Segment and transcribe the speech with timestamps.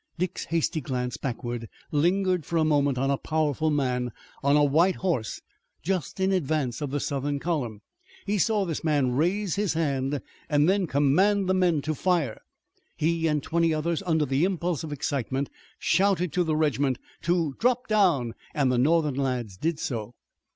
[0.17, 4.95] Dick's hasty glance backward lingered for a moment on a powerful man on a white
[4.95, 5.41] horse
[5.83, 7.81] just in advance of the Southern column.
[8.25, 10.19] He saw this man raise his hand
[10.49, 12.41] and then command the men to fire.
[12.97, 17.87] He and twenty others under the impulse of excitement shouted to the regiment to drop
[17.87, 20.15] down, and the Northern lads did so.